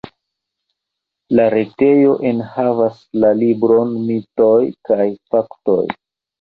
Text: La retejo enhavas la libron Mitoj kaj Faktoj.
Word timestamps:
La 1.39 1.45
retejo 1.55 2.15
enhavas 2.31 3.05
la 3.27 3.31
libron 3.45 3.95
Mitoj 4.09 4.59
kaj 4.93 5.11
Faktoj. 5.33 5.81